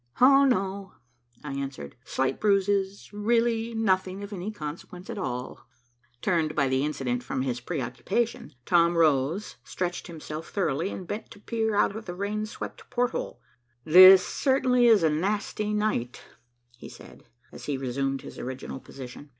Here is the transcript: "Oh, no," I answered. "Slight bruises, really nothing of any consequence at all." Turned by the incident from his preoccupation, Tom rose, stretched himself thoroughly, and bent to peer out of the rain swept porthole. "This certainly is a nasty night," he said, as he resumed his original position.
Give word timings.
"Oh, 0.19 0.45
no," 0.45 0.93
I 1.43 1.53
answered. 1.53 1.95
"Slight 2.05 2.39
bruises, 2.39 3.13
really 3.13 3.75
nothing 3.75 4.23
of 4.23 4.33
any 4.33 4.49
consequence 4.49 5.11
at 5.11 5.19
all." 5.19 5.67
Turned 6.23 6.55
by 6.55 6.69
the 6.69 6.83
incident 6.83 7.21
from 7.21 7.43
his 7.43 7.59
preoccupation, 7.61 8.55
Tom 8.65 8.97
rose, 8.97 9.57
stretched 9.63 10.07
himself 10.07 10.49
thoroughly, 10.49 10.89
and 10.89 11.05
bent 11.07 11.29
to 11.29 11.39
peer 11.39 11.75
out 11.75 11.95
of 11.95 12.05
the 12.05 12.15
rain 12.15 12.47
swept 12.47 12.89
porthole. 12.89 13.41
"This 13.83 14.25
certainly 14.25 14.87
is 14.87 15.03
a 15.03 15.09
nasty 15.11 15.71
night," 15.71 16.19
he 16.79 16.89
said, 16.89 17.25
as 17.51 17.65
he 17.65 17.77
resumed 17.77 18.23
his 18.23 18.39
original 18.39 18.79
position. 18.79 19.29